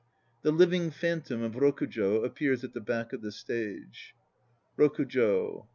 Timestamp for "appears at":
2.25-2.73